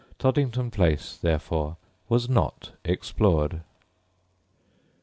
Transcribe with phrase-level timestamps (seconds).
[0.17, 1.77] Toddington Place, therefore,
[2.09, 3.61] was not explored.